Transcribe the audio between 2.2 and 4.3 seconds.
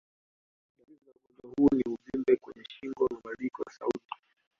kwenye shingo, mabadiliko ya sauti.